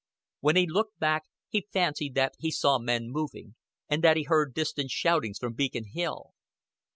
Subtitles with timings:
[0.39, 3.53] When he looked back he fancied that he saw men moving,
[3.87, 6.31] and that he heard distant shoutings from Beacon Hill.